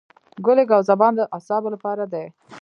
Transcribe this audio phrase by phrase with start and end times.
[0.45, 2.25] ګل ګاو زبان د اعصابو لپاره دی.